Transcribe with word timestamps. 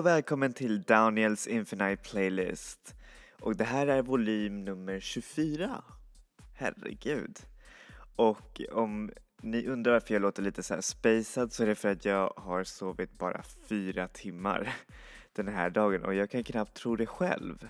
Hej 0.00 0.04
och 0.04 0.16
välkommen 0.16 0.52
till 0.52 0.82
Daniels 0.82 1.46
Infinite 1.46 1.96
Playlist. 1.96 2.94
Och 3.40 3.56
det 3.56 3.64
här 3.64 3.86
är 3.86 4.02
volym 4.02 4.64
nummer 4.64 5.00
24. 5.00 5.84
Herregud. 6.54 7.38
Och 8.16 8.60
om 8.72 9.10
ni 9.42 9.66
undrar 9.66 9.92
varför 9.92 10.14
jag 10.14 10.22
låter 10.22 10.42
lite 10.42 10.62
så 10.62 10.74
här 10.74 10.80
spacad 10.80 11.52
så 11.52 11.62
är 11.62 11.66
det 11.66 11.74
för 11.74 11.88
att 11.88 12.04
jag 12.04 12.32
har 12.36 12.64
sovit 12.64 13.18
bara 13.18 13.42
fyra 13.68 14.08
timmar 14.08 14.74
den 15.32 15.48
här 15.48 15.70
dagen 15.70 16.04
och 16.04 16.14
jag 16.14 16.30
kan 16.30 16.44
knappt 16.44 16.74
tro 16.74 16.96
det 16.96 17.06
själv. 17.06 17.68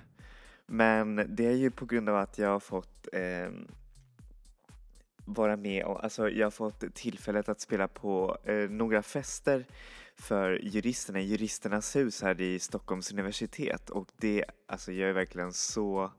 Men 0.67 1.27
det 1.28 1.47
är 1.47 1.56
ju 1.56 1.70
på 1.70 1.86
grund 1.86 2.08
av 2.08 2.17
att 2.17 2.39
jag 2.39 2.48
har 2.48 2.61
fått 2.61 3.08
eh, 3.12 3.51
vara 5.25 5.56
med 5.56 5.84
och 5.84 6.05
alltså 6.05 6.31
jag 6.31 6.47
har 6.47 6.51
fått 6.51 6.95
tillfället 6.95 7.48
att 7.48 7.61
spela 7.61 7.89
på 7.89 8.39
eh, 8.45 8.70
några 8.70 9.03
fester 9.03 9.67
för 10.21 10.59
juristerna 10.63 11.21
i 11.21 11.25
Juristernas 11.25 11.97
hus 11.97 12.23
här 12.23 12.41
i 12.41 12.59
Stockholms 12.59 13.13
universitet 13.13 13.91
och 13.91 14.09
det, 14.17 14.45
alltså 14.67 14.93
jag 14.93 15.09
är 15.09 15.13
verkligen 15.13 15.53
så 15.53 16.11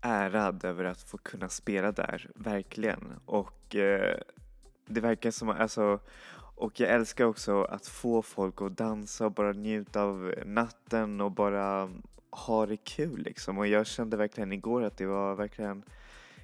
ärad 0.00 0.64
över 0.64 0.84
att 0.84 1.02
få 1.02 1.18
kunna 1.18 1.48
spela 1.48 1.92
där, 1.92 2.30
verkligen. 2.34 3.12
Och 3.24 3.76
eh, 3.76 4.18
det 4.86 5.00
verkar 5.00 5.30
som, 5.30 5.48
alltså, 5.48 6.00
och 6.56 6.80
jag 6.80 6.90
älskar 6.90 7.24
också 7.24 7.62
att 7.62 7.86
få 7.86 8.22
folk 8.22 8.62
att 8.62 8.76
dansa 8.76 9.26
och 9.26 9.32
bara 9.32 9.52
njuta 9.52 10.02
av 10.02 10.34
natten 10.46 11.20
och 11.20 11.32
bara 11.32 11.90
ha 12.30 12.66
det 12.66 12.76
kul 12.76 13.22
liksom. 13.22 13.58
Och 13.58 13.66
jag 13.66 13.86
kände 13.86 14.16
verkligen 14.16 14.52
igår 14.52 14.82
att 14.82 14.96
det 14.96 15.06
var 15.06 15.34
verkligen 15.34 15.82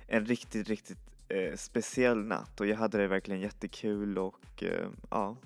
en 0.07 0.27
riktigt, 0.27 0.69
riktigt 0.69 0.99
eh, 1.29 1.57
speciell 1.57 2.25
natt 2.25 2.61
och 2.61 2.67
jag 2.67 2.77
hade 2.77 2.99
det 2.99 3.07
verkligen 3.07 3.41
jättekul 3.41 4.19
och 4.19 4.63
eh, 4.63 4.89
ja, 5.11 5.37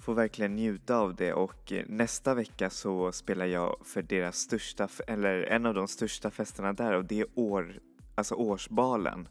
får 0.00 0.14
verkligen 0.14 0.56
njuta 0.56 0.96
av 0.96 1.14
det 1.14 1.32
och 1.32 1.72
eh, 1.72 1.84
nästa 1.88 2.34
vecka 2.34 2.70
så 2.70 3.12
spelar 3.12 3.46
jag 3.46 3.76
för 3.84 4.02
deras 4.02 4.36
största, 4.36 4.88
eller 5.06 5.42
en 5.42 5.66
av 5.66 5.74
de 5.74 5.88
största 5.88 6.30
festerna 6.30 6.72
där 6.72 6.92
och 6.92 7.04
det 7.04 7.20
är 7.20 7.26
år, 7.34 7.80
alltså 8.14 8.34
årsbalen. 8.34 9.28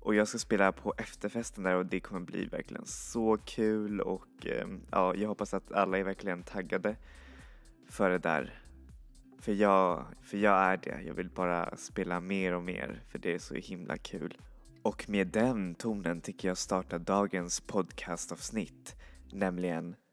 Och 0.00 0.14
jag 0.14 0.28
ska 0.28 0.38
spela 0.38 0.72
på 0.72 0.94
efterfesten 0.98 1.64
där 1.64 1.74
och 1.74 1.86
det 1.86 2.00
kommer 2.00 2.20
bli 2.20 2.44
verkligen 2.44 2.86
så 2.86 3.38
kul 3.44 4.00
och 4.00 4.46
ehm, 4.46 4.80
ja, 4.90 5.14
jag 5.14 5.28
hoppas 5.28 5.54
att 5.54 5.72
alla 5.72 5.98
är 5.98 6.04
verkligen 6.04 6.42
taggade 6.42 6.96
för 7.88 8.10
det 8.10 8.18
där. 8.18 8.62
För 9.40 9.52
jag, 9.52 10.04
för 10.22 10.38
jag 10.38 10.54
är 10.54 10.76
det. 10.76 11.02
Jag 11.06 11.14
vill 11.14 11.30
bara 11.30 11.76
spela 11.76 12.20
mer 12.20 12.54
och 12.54 12.62
mer 12.62 13.02
för 13.08 13.18
det 13.18 13.34
är 13.34 13.38
så 13.38 13.54
himla 13.54 13.96
kul. 13.96 14.38
Och 14.82 15.08
med 15.08 15.26
den 15.26 15.74
tonen 15.74 16.20
tycker 16.20 16.48
jag 16.48 16.58
starta 16.58 16.98
dagens 16.98 17.60
podcastavsnitt, 17.60 18.96
nämligen 19.32 19.92
Step 19.92 20.09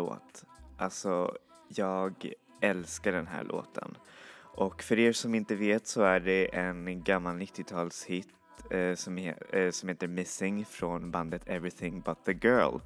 låt? 0.00 0.44
Alltså, 0.78 1.34
jag 1.68 2.32
älskar 2.60 3.12
den 3.12 3.26
här 3.26 3.44
låten. 3.44 3.96
Och 4.56 4.82
för 4.82 4.98
er 4.98 5.12
som 5.12 5.34
inte 5.34 5.54
vet 5.54 5.86
så 5.86 6.02
är 6.02 6.20
det 6.20 6.54
en 6.54 7.02
gammal 7.02 7.36
90-talshit 7.36 8.28
eh, 8.70 8.94
som, 8.94 9.18
eh, 9.18 9.70
som 9.70 9.88
heter 9.88 10.08
Missing 10.08 10.64
från 10.64 11.10
bandet 11.10 11.42
Everything 11.46 12.00
But 12.00 12.24
The 12.24 12.32
Girl. 12.32 12.78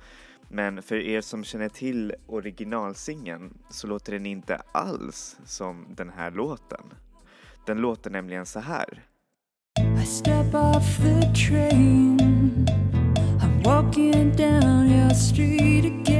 Men 0.48 0.82
för 0.82 0.96
er 0.96 1.20
som 1.20 1.44
känner 1.44 1.68
till 1.68 2.14
originalsingeln 2.26 3.58
så 3.70 3.86
låter 3.86 4.12
den 4.12 4.26
inte 4.26 4.62
alls 4.72 5.36
som 5.44 5.86
den 5.90 6.10
här 6.10 6.30
låten. 6.30 6.94
Den 7.66 7.78
låter 7.78 8.10
nämligen 8.10 8.46
så 8.46 8.60
här. 8.60 9.02
I 10.02 10.06
step 10.06 10.54
off 10.54 10.96
the 10.96 11.48
train 11.48 12.18
I'm 13.40 13.62
walking 13.64 14.36
down 14.36 14.86
your 14.86 15.14
street 15.14 15.84
again 15.84 16.13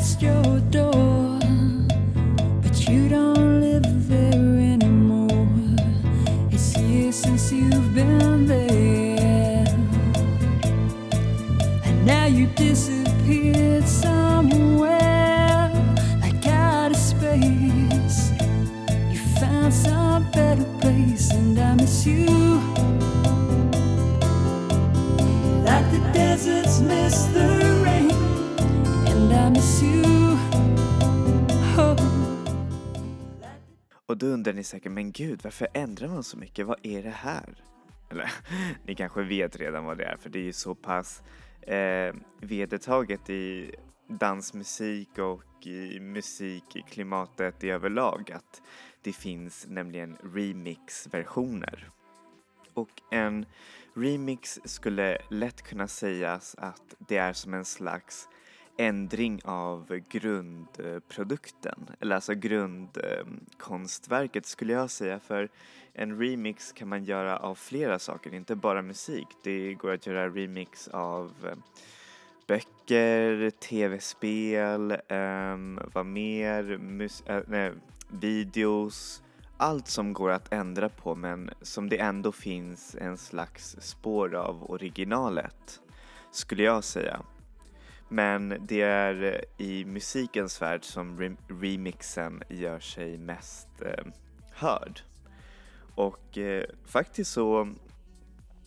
past 0.00 0.22
your 0.22 0.60
door 0.70 1.38
But 2.62 2.88
you 2.88 3.10
don't 3.10 3.60
live 3.60 4.08
there 4.08 4.56
anymore. 4.74 5.46
It's 6.50 6.74
years 6.78 7.16
since 7.16 7.52
you've 7.52 7.94
been 7.94 8.46
there. 8.46 9.66
And 11.84 12.06
now 12.06 12.26
you 12.26 12.46
disappeared 12.46 13.86
somewhere 13.86 15.70
Like 16.22 16.46
out 16.46 16.96
space. 16.96 18.32
You 19.12 19.18
found 19.38 19.74
some 19.74 20.30
better 20.30 20.68
place 20.80 21.30
and 21.30 21.58
I 21.58 21.74
miss 21.74 22.06
you. 22.06 22.26
Like 25.68 25.86
the 25.94 26.00
deserts 26.14 26.80
miss 26.80 27.24
the 27.34 27.39
Och 34.10 34.16
då 34.16 34.26
undrar 34.26 34.52
ni 34.52 34.64
säkert, 34.64 34.92
men 34.92 35.12
gud, 35.12 35.40
varför 35.44 35.68
ändrar 35.74 36.08
man 36.08 36.22
så 36.22 36.36
mycket? 36.36 36.66
Vad 36.66 36.78
är 36.82 37.02
det 37.02 37.10
här? 37.10 37.64
Eller, 38.10 38.32
ni 38.86 38.94
kanske 38.94 39.22
vet 39.22 39.56
redan 39.56 39.84
vad 39.84 39.98
det 39.98 40.04
är, 40.04 40.16
för 40.16 40.30
det 40.30 40.38
är 40.38 40.42
ju 40.42 40.52
så 40.52 40.74
pass 40.74 41.22
eh, 41.62 42.14
vedertaget 42.40 43.30
i 43.30 43.74
dansmusik 44.08 45.18
och 45.18 45.66
i 45.66 46.00
musikklimatet 46.00 47.64
i 47.64 47.70
överlag 47.70 48.32
att 48.32 48.62
det 49.02 49.12
finns 49.12 49.66
nämligen 49.68 50.16
remixversioner. 50.34 51.90
Och 52.74 53.02
en 53.10 53.46
remix 53.94 54.60
skulle 54.64 55.18
lätt 55.28 55.62
kunna 55.62 55.88
sägas 55.88 56.54
att 56.58 56.94
det 56.98 57.16
är 57.16 57.32
som 57.32 57.54
en 57.54 57.64
slags 57.64 58.28
ändring 58.80 59.40
av 59.44 60.00
grundprodukten, 60.08 61.90
eller 62.00 62.14
alltså 62.14 62.34
grundkonstverket 62.34 64.46
skulle 64.46 64.72
jag 64.72 64.90
säga 64.90 65.20
för 65.20 65.48
en 65.92 66.20
remix 66.20 66.72
kan 66.72 66.88
man 66.88 67.04
göra 67.04 67.36
av 67.36 67.54
flera 67.54 67.98
saker, 67.98 68.34
inte 68.34 68.56
bara 68.56 68.82
musik. 68.82 69.26
Det 69.42 69.74
går 69.74 69.92
att 69.92 70.06
göra 70.06 70.28
remix 70.28 70.88
av 70.88 71.32
eh, 71.44 71.54
böcker, 72.46 73.50
tv-spel, 73.50 74.96
um, 75.08 75.80
vad 75.94 76.06
mer, 76.06 76.78
mus- 76.78 77.22
äh, 77.26 77.42
nej, 77.46 77.72
videos, 78.08 79.22
allt 79.56 79.88
som 79.88 80.12
går 80.12 80.30
att 80.30 80.52
ändra 80.52 80.88
på 80.88 81.14
men 81.14 81.50
som 81.62 81.88
det 81.88 81.98
ändå 81.98 82.32
finns 82.32 82.96
en 83.00 83.18
slags 83.18 83.76
spår 83.80 84.34
av 84.34 84.70
originalet, 84.70 85.80
skulle 86.30 86.62
jag 86.62 86.84
säga. 86.84 87.22
Men 88.12 88.54
det 88.60 88.80
är 88.80 89.22
eh, 89.22 89.66
i 89.66 89.84
musikens 89.84 90.62
värld 90.62 90.84
som 90.84 91.20
rem- 91.20 91.36
remixen 91.60 92.42
gör 92.48 92.80
sig 92.80 93.18
mest 93.18 93.68
eh, 93.82 94.04
hörd. 94.52 95.00
Och 95.94 96.38
eh, 96.38 96.64
faktiskt 96.86 97.30
så 97.30 97.74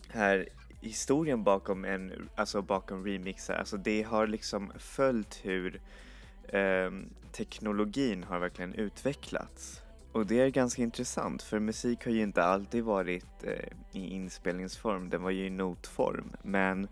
här 0.08 0.48
historien 0.80 1.44
bakom 1.44 1.84
en, 1.84 2.28
alltså 2.36 2.62
bakom 2.62 3.04
remixar, 3.06 3.54
alltså 3.54 3.76
det 3.76 4.02
har 4.02 4.26
liksom 4.26 4.72
följt 4.78 5.40
hur 5.42 5.80
eh, 6.48 6.90
teknologin 7.32 8.24
har 8.24 8.38
verkligen 8.38 8.74
utvecklats. 8.74 9.80
Och 10.12 10.26
det 10.26 10.40
är 10.40 10.48
ganska 10.48 10.82
intressant 10.82 11.42
för 11.42 11.58
musik 11.58 12.04
har 12.04 12.12
ju 12.12 12.22
inte 12.22 12.44
alltid 12.44 12.84
varit 12.84 13.44
eh, 13.44 13.68
i 13.92 14.14
inspelningsform, 14.14 15.10
den 15.10 15.22
var 15.22 15.30
ju 15.30 15.46
i 15.46 15.50
notform. 15.50 16.32
Men 16.42 16.88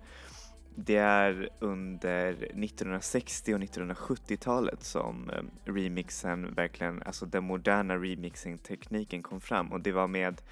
det 0.74 0.96
är 0.96 1.48
under 1.58 2.32
1960 2.32 3.54
och 3.54 3.60
1970-talet 3.60 4.82
som 4.82 5.30
ehm, 5.30 5.50
remixen 5.64 6.54
verkligen, 6.54 7.02
alltså 7.02 7.26
den 7.26 7.44
moderna 7.44 7.96
remixing-tekniken 7.96 9.22
kom 9.22 9.40
fram 9.40 9.72
och 9.72 9.80
det 9.80 9.92
var 9.92 10.08
med 10.08 10.42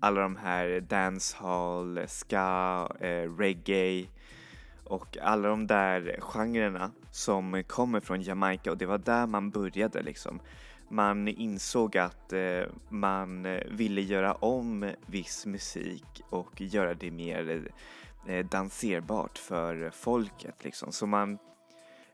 alla 0.00 0.20
de 0.20 0.36
här 0.36 0.80
dancehall, 0.80 2.00
ska, 2.06 2.88
eh, 3.00 3.36
reggae 3.38 4.06
och 4.84 5.18
alla 5.22 5.48
de 5.48 5.66
där 5.66 6.18
genrerna 6.20 6.90
som 7.10 7.62
kommer 7.66 8.00
från 8.00 8.22
Jamaica 8.22 8.70
och 8.70 8.78
det 8.78 8.86
var 8.86 8.98
där 8.98 9.26
man 9.26 9.50
började 9.50 10.02
liksom. 10.02 10.40
Man 10.88 11.28
insåg 11.28 11.96
att 11.96 12.32
eh, 12.32 12.62
man 12.88 13.58
ville 13.70 14.00
göra 14.00 14.34
om 14.34 14.90
viss 15.06 15.46
musik 15.46 16.22
och 16.30 16.60
göra 16.60 16.94
det 16.94 17.10
mer 17.10 17.50
eh, 17.50 17.72
Eh, 18.26 18.46
danserbart 18.46 19.38
för 19.38 19.90
folket 19.90 20.64
liksom. 20.64 20.92
Så 20.92 21.06
man 21.06 21.38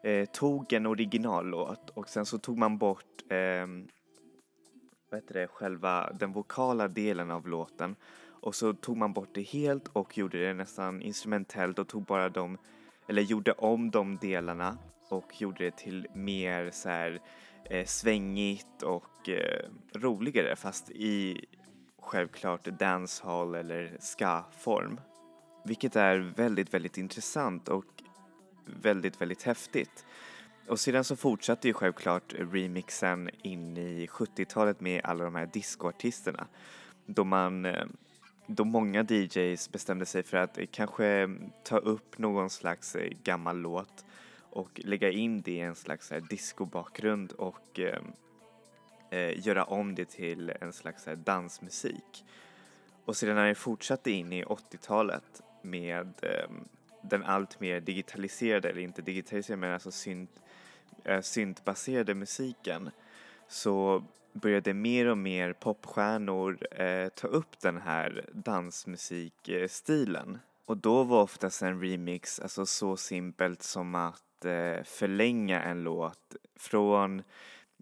eh, 0.03 0.29
tog 0.29 0.73
en 0.73 0.87
originallåt 0.87 1.91
och 1.91 2.09
sen 2.09 2.27
så 2.27 2.39
tog 2.39 2.59
man 2.59 2.79
bort 2.79 3.23
eh, 3.29 3.67
vad 5.11 5.21
heter 5.21 5.35
det, 5.35 5.47
själva 5.47 6.12
den 6.12 6.33
vokala 6.33 6.89
delen 6.89 7.31
av 7.31 7.49
låten 7.49 7.97
och 8.41 8.55
så 8.55 8.73
tog 8.73 8.97
man 8.97 9.12
bort 9.12 9.35
det 9.35 9.43
helt 9.43 9.89
och 9.89 10.19
gjorde 10.19 10.47
det 10.47 10.55
nästan 10.55 11.03
instrumentellt 11.03 11.79
och 11.79 11.89
tog 11.89 12.05
bara 12.05 12.29
de, 12.29 12.59
eller 13.09 13.23
gjorde 13.23 13.53
om 13.53 13.91
de 13.91 14.17
delarna 14.17 14.79
och 15.09 15.41
gjorde 15.41 15.65
det 15.65 15.77
till 15.77 16.07
mer 16.15 16.71
så 16.71 16.89
här 16.89 17.21
eh, 17.65 17.87
svängigt 17.87 18.83
och 18.83 19.29
eh, 19.29 19.69
roligare 19.95 20.57
fast 20.57 20.91
i 20.91 21.45
självklart 22.03 22.65
dancehall 22.65 23.55
eller 23.55 23.97
ska-form. 24.01 25.01
Vilket 25.65 25.97
är 25.97 26.19
väldigt, 26.19 26.75
väldigt 26.75 26.99
intressant 26.99 27.69
och 27.69 27.85
väldigt, 28.65 29.21
väldigt 29.21 29.43
häftigt. 29.43 30.05
Och 30.69 30.81
sedan 30.81 31.05
så 31.05 31.17
fortsatte 31.17 31.69
ju 31.69 31.75
självklart 31.75 32.35
remixen 32.39 33.31
in 33.43 33.77
i 33.77 34.07
70-talet 34.07 34.81
med 34.81 35.01
alla 35.05 35.25
de 35.25 35.35
här 35.35 35.47
discoartisterna. 35.53 36.47
Då 37.07 37.25
man, 37.25 37.65
eh, 37.65 37.87
då 38.47 38.65
många 38.65 39.03
DJs 39.03 39.73
bestämde 39.73 40.07
sig 40.07 40.23
för 40.23 40.37
att 40.37 40.59
kanske 40.71 41.29
ta 41.65 41.79
upp 41.79 42.19
någon 42.19 42.51
slags 42.51 42.97
eh, 42.97 43.12
gammal 43.23 43.57
låt 43.57 44.05
och 44.51 44.81
lägga 44.85 45.11
in 45.11 45.43
det 45.43 45.53
i 45.53 45.61
en 45.61 45.75
slags 45.75 46.12
eh, 46.12 46.23
discobakgrund 46.23 47.33
och 47.33 47.81
eh, 47.81 48.03
eh, 49.11 49.47
göra 49.47 49.65
om 49.65 49.95
det 49.95 50.05
till 50.05 50.53
en 50.61 50.73
slags 50.73 51.09
dansmusik. 51.17 52.25
Och 53.05 53.17
sedan 53.17 53.35
när 53.35 53.47
det 53.47 53.55
fortsatte 53.55 54.11
in 54.11 54.33
i 54.33 54.45
80-talet 54.45 55.43
med 55.62 56.12
eh, 56.23 56.51
den 57.03 57.25
allt 57.25 57.61
mer 57.61 57.81
digitaliserade, 57.81 58.69
eller 58.69 58.81
inte 58.81 59.03
digitaliserade 59.03 59.61
men 59.61 59.73
alltså 59.73 59.91
synt, 59.91 60.31
äh, 61.05 61.21
syntbaserade 61.21 62.15
musiken 62.15 62.91
så 63.49 64.05
började 64.33 64.75
mer 64.75 65.07
och 65.07 65.19
mer 65.19 65.53
popstjärnor 65.53 66.59
eh, 66.71 67.09
ta 67.09 67.29
upp 67.29 67.61
den 67.61 67.81
här 67.81 68.25
dansmusikstilen. 68.33 70.39
Och 70.65 70.77
då 70.77 71.03
var 71.03 71.23
oftast 71.23 71.62
en 71.62 71.83
remix 71.83 72.41
alltså 72.41 72.67
så 72.67 72.97
simpelt 72.97 73.62
som 73.62 73.95
att 73.95 74.45
eh, 74.45 74.83
förlänga 74.85 75.62
en 75.62 75.83
låt 75.83 76.37
från 76.57 77.23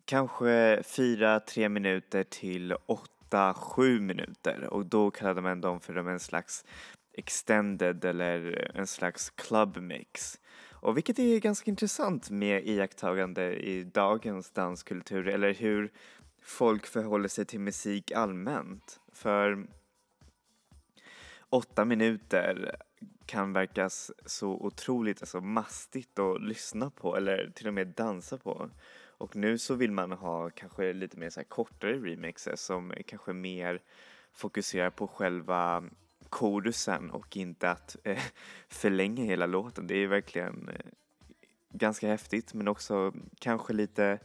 kanske 0.04 0.80
4-3 0.80 1.68
minuter 1.68 2.24
till 2.24 2.74
8-7 3.30 4.00
minuter 4.00 4.64
och 4.64 4.86
då 4.86 5.10
kallade 5.10 5.40
man 5.40 5.60
dem 5.60 5.80
för 5.80 5.96
en 5.96 6.20
slags 6.20 6.64
extended 7.18 8.04
eller 8.04 8.70
en 8.74 8.86
slags 8.86 9.30
club 9.30 9.76
mix. 9.76 10.40
Och 10.80 10.96
vilket 10.96 11.18
är 11.18 11.38
ganska 11.38 11.70
intressant 11.70 12.30
med 12.30 12.66
iakttagande 12.66 13.56
i 13.56 13.84
dagens 13.84 14.50
danskultur 14.50 15.28
eller 15.28 15.54
hur 15.54 15.92
folk 16.42 16.86
förhåller 16.86 17.28
sig 17.28 17.44
till 17.44 17.60
musik 17.60 18.12
allmänt. 18.12 19.00
För 19.12 19.66
åtta 21.48 21.84
minuter 21.84 22.76
kan 23.26 23.52
verka 23.52 23.90
så 24.26 24.50
otroligt 24.50 25.22
alltså, 25.22 25.40
mastigt 25.40 26.18
att 26.18 26.42
lyssna 26.42 26.90
på 26.90 27.16
eller 27.16 27.52
till 27.54 27.66
och 27.66 27.74
med 27.74 27.86
dansa 27.86 28.38
på. 28.38 28.70
Och 29.18 29.36
nu 29.36 29.58
så 29.58 29.74
vill 29.74 29.92
man 29.92 30.12
ha 30.12 30.50
kanske 30.50 30.92
lite 30.92 31.18
mer 31.18 31.30
så 31.30 31.44
kortare 31.44 31.92
remixer 31.92 32.56
som 32.56 32.92
kanske 33.06 33.32
mer 33.32 33.82
fokuserar 34.32 34.90
på 34.90 35.06
själva 35.06 35.84
korusen 36.30 37.10
och 37.10 37.36
inte 37.36 37.70
att 37.70 37.96
eh, 38.04 38.22
förlänga 38.68 39.24
hela 39.24 39.46
låten. 39.46 39.86
Det 39.86 39.94
är 39.94 40.06
verkligen 40.06 40.68
eh, 40.68 40.90
ganska 41.72 42.08
häftigt 42.08 42.54
men 42.54 42.68
också 42.68 43.12
kanske 43.38 43.72
lite 43.72 44.18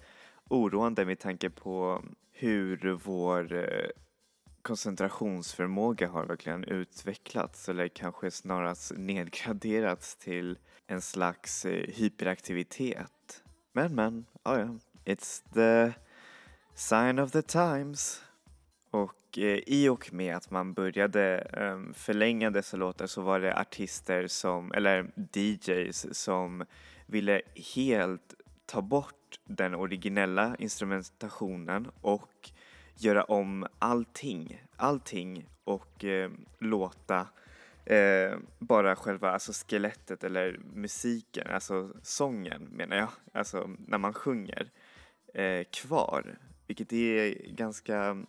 oroande 0.50 1.06
med 1.06 1.20
tanke 1.20 1.50
på 1.50 2.04
hur 2.32 3.00
vår 3.04 3.54
eh, 3.54 3.90
koncentrationsförmåga 4.62 6.10
har 6.10 6.26
verkligen 6.26 6.64
utvecklats 6.64 7.70
eller 7.70 7.88
kanske 7.88 8.32
snarast 8.32 8.92
nedgraderats 8.96 10.16
till 10.16 10.58
en 10.88 11.02
slags 11.02 11.66
eh, 11.66 11.88
hyperaktivitet. 11.88 13.44
Men 13.74 13.96
men, 13.96 14.26
ja 14.44 14.60
ja, 14.60 14.78
it's 15.06 15.44
the 15.54 15.94
sign 16.76 17.20
of 17.20 17.32
the 17.32 17.42
times. 17.42 18.22
Och 18.94 19.38
eh, 19.38 19.60
i 19.68 19.90
och 19.90 20.14
med 20.14 20.36
att 20.36 20.52
man 20.52 20.74
började 20.74 21.38
eh, 21.38 21.94
förlänga 21.94 22.50
dessa 22.50 22.78
låtar 22.78 23.08
så 23.08 23.22
var 23.22 23.40
det 23.40 23.60
artister 23.60 24.28
som, 24.28 24.72
eller 24.72 25.12
DJs 25.34 26.06
som 26.12 26.66
ville 27.06 27.42
helt 27.76 28.34
ta 28.66 28.82
bort 28.82 29.40
den 29.46 29.76
originella 29.76 30.56
instrumentationen 30.60 31.92
och 32.02 32.52
göra 32.96 33.24
om 33.24 33.68
allting, 33.80 34.64
allting 34.76 35.50
och 35.64 36.06
eh, 36.06 36.32
låta 36.60 37.28
eh, 37.86 38.38
bara 38.60 38.96
själva 38.96 39.32
alltså 39.32 39.52
skelettet 39.54 40.24
eller 40.24 40.60
musiken, 40.74 41.48
alltså 41.48 41.90
sången 42.02 42.64
menar 42.64 42.96
jag, 42.98 43.10
alltså 43.34 43.70
när 43.88 43.98
man 43.98 44.14
sjunger 44.14 44.72
eh, 45.34 45.64
kvar. 45.64 46.38
Vilket 46.68 46.94
är 46.94 47.48
ganska 47.50 48.26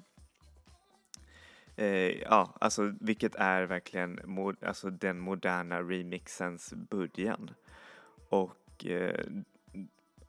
Eh, 1.77 2.23
ja, 2.23 2.55
alltså 2.61 2.93
vilket 3.01 3.35
är 3.35 3.63
verkligen 3.63 4.21
mod, 4.25 4.65
alltså 4.65 4.91
den 4.91 5.19
moderna 5.19 5.81
remixens 5.81 6.75
början. 6.75 7.51
Och 8.29 8.87
eh, 8.87 9.27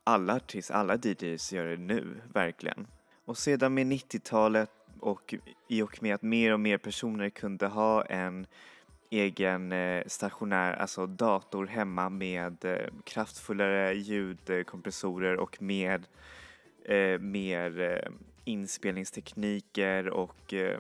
alla 0.04 0.36
artister, 0.36 0.74
alla 0.74 0.96
DJs 0.96 1.54
gör 1.54 1.66
det 1.66 1.78
nu, 1.78 2.22
verkligen. 2.34 2.88
Och 3.25 3.38
sedan 3.38 3.74
med 3.74 3.88
90-talet 3.88 4.70
och 5.00 5.34
i 5.68 5.82
och 5.82 6.04
med 6.04 6.16
att 6.16 6.22
mer 6.22 6.54
och 6.54 6.60
mer 6.60 6.78
personer 6.78 7.30
kunde 7.30 7.68
ha 7.68 8.06
en 8.06 8.48
egen 9.10 9.72
eh, 9.72 10.04
stationär, 10.08 10.74
alltså 10.74 11.08
dator 11.08 11.66
hemma 11.66 12.10
med 12.10 12.66
eh, 12.66 12.94
kraftfullare 13.04 13.94
ljudkompressorer 13.94 15.38
och 15.38 15.62
med 15.62 16.08
eh, 16.86 17.20
mer 17.20 17.80
eh, 17.80 18.12
inspelningstekniker 18.44 20.10
och 20.10 20.54
eh, 20.54 20.80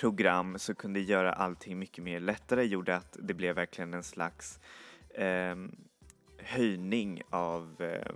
program 0.00 0.58
som 0.58 0.74
kunde 0.74 1.00
göra 1.00 1.32
allting 1.32 1.78
mycket 1.78 2.04
mer 2.04 2.20
lättare 2.20 2.64
gjorde 2.64 2.96
att 2.96 3.16
det 3.20 3.34
blev 3.34 3.54
verkligen 3.54 3.94
en 3.94 4.02
slags 4.02 4.60
eh, 5.14 5.56
höjning 6.38 7.22
av 7.30 7.82
eh, 7.82 8.12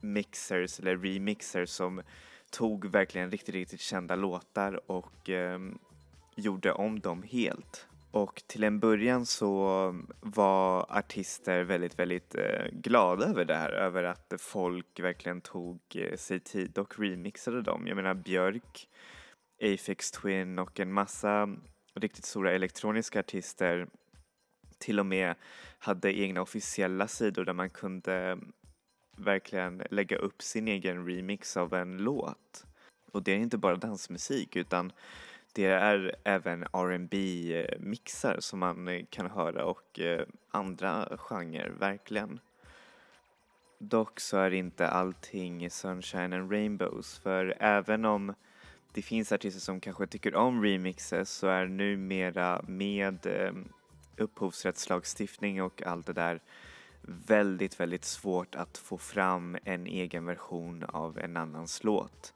mixers 0.00 0.80
eller 0.80 0.96
remixers 0.96 1.68
som 1.68 2.02
tog 2.50 2.86
verkligen 2.86 3.30
riktigt, 3.30 3.54
riktigt 3.54 3.80
kända 3.80 4.16
låtar 4.16 4.90
och 4.90 5.30
eh, 5.30 5.58
gjorde 6.34 6.72
om 6.72 7.00
dem 7.00 7.22
helt. 7.22 7.86
Och 8.10 8.42
till 8.46 8.64
en 8.64 8.80
början 8.80 9.26
så 9.26 9.94
var 10.20 10.86
artister 10.98 11.62
väldigt, 11.62 11.98
väldigt 11.98 12.34
eh, 12.34 12.66
glada 12.72 13.26
över 13.26 13.44
det 13.44 13.56
här, 13.56 13.72
över 13.72 14.04
att 14.04 14.32
folk 14.38 15.00
verkligen 15.00 15.40
tog 15.40 15.80
eh, 15.94 16.16
sig 16.16 16.40
tid 16.40 16.78
och 16.78 16.98
remixade 16.98 17.62
dem. 17.62 17.86
Jag 17.86 17.96
menar 17.96 18.14
Björk 18.14 18.88
Afex 19.60 20.10
Twin 20.10 20.58
och 20.58 20.80
en 20.80 20.92
massa 20.92 21.48
riktigt 21.94 22.24
stora 22.24 22.52
elektroniska 22.52 23.20
artister 23.20 23.86
till 24.78 25.00
och 25.00 25.06
med 25.06 25.34
hade 25.78 26.18
egna 26.18 26.42
officiella 26.42 27.08
sidor 27.08 27.44
där 27.44 27.52
man 27.52 27.70
kunde 27.70 28.38
verkligen 29.16 29.82
lägga 29.90 30.16
upp 30.16 30.42
sin 30.42 30.68
egen 30.68 31.06
remix 31.06 31.56
av 31.56 31.74
en 31.74 31.98
låt. 31.98 32.64
Och 33.12 33.22
det 33.22 33.32
är 33.32 33.36
inte 33.36 33.58
bara 33.58 33.76
dansmusik 33.76 34.56
utan 34.56 34.92
det 35.52 35.66
är 35.66 36.16
även 36.24 36.62
R&B 36.62 37.16
eh, 37.56 37.78
mixar 37.80 38.36
som 38.40 38.58
man 38.58 38.88
eh, 38.88 39.04
kan 39.10 39.30
höra 39.30 39.64
och 39.64 40.00
eh, 40.00 40.26
andra 40.50 41.16
genrer, 41.16 41.70
verkligen. 41.78 42.40
Dock 43.78 44.20
så 44.20 44.36
är 44.36 44.50
inte 44.50 44.88
allting 44.88 45.70
sunshine 45.70 46.32
and 46.32 46.52
rainbows 46.52 47.18
för 47.18 47.56
även 47.60 48.04
om 48.04 48.34
det 48.92 49.02
finns 49.02 49.32
artister 49.32 49.60
som 49.60 49.80
kanske 49.80 50.06
tycker 50.06 50.34
om 50.34 50.62
remixes 50.62 51.30
så 51.30 51.46
är 51.46 51.66
numera 51.66 52.62
med 52.68 53.26
eh, 53.26 53.52
upphovsrättslagstiftning 54.16 55.62
och 55.62 55.82
allt 55.82 56.06
det 56.06 56.12
där 56.12 56.40
väldigt, 57.02 57.80
väldigt 57.80 58.04
svårt 58.04 58.54
att 58.54 58.78
få 58.78 58.98
fram 58.98 59.56
en 59.64 59.86
egen 59.86 60.26
version 60.26 60.84
av 60.84 61.18
en 61.18 61.36
annans 61.36 61.84
låt. 61.84 62.34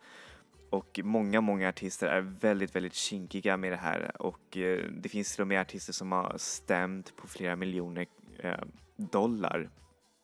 Och 0.70 1.00
många, 1.04 1.40
många 1.40 1.68
artister 1.68 2.06
är 2.06 2.20
väldigt, 2.20 2.76
väldigt 2.76 2.94
kinkiga 2.94 3.56
med 3.56 3.72
det 3.72 3.76
här 3.76 4.22
och 4.22 4.56
eh, 4.56 4.84
det 4.90 5.08
finns 5.08 5.34
till 5.34 5.42
och 5.42 5.48
med 5.48 5.60
artister 5.60 5.92
som 5.92 6.12
har 6.12 6.34
stämt 6.38 7.16
på 7.16 7.28
flera 7.28 7.56
miljoner 7.56 8.06
eh, 8.38 8.64
dollar 8.96 9.70